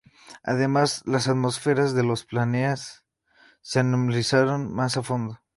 Además, 0.41 1.03
las 1.05 1.27
atmósferas 1.27 1.93
de 1.93 2.01
los 2.01 2.25
planetas 2.25 3.05
se 3.61 3.79
analizaron 3.81 4.73
más 4.73 4.97
a 4.97 5.03
fondo. 5.03 5.37